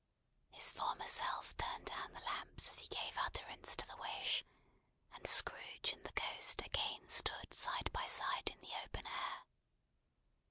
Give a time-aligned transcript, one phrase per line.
[0.49, 4.43] His former self turned down the lamps as he gave utterance to the wish;
[5.13, 9.45] and Scrooge and the Ghost again stood side by side in the open air.